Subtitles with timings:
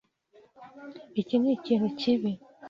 [1.21, 2.31] Iki nikintu kibi.